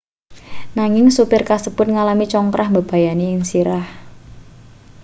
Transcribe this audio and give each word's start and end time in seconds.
nanging 0.77 1.07
supir 1.17 1.41
kasebut 1.49 1.87
ngalami 1.93 2.25
congkrah 2.33 2.69
mbebayani 2.71 3.25
ing 3.33 3.39
sirah 3.49 3.85